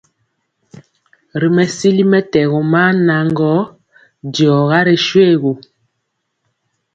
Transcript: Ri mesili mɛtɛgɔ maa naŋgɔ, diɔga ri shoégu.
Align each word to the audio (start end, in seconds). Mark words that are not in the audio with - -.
Ri 1.39 1.49
mesili 1.55 2.03
mɛtɛgɔ 2.11 2.59
maa 2.71 2.91
naŋgɔ, 3.07 3.51
diɔga 4.33 4.79
ri 4.87 4.95
shoégu. 5.05 5.51